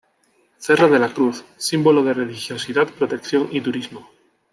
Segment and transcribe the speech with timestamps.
[0.57, 4.09] Cerro de la cruz: Símbolo de religiosidad, protección y turismo.